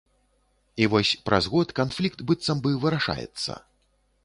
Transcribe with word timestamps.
І 0.83 0.87
вось 0.93 1.11
праз 1.27 1.49
год 1.57 1.75
канфлікт 1.81 2.25
быццам 2.33 2.65
бы 2.65 2.75
вырашаецца. 2.87 3.61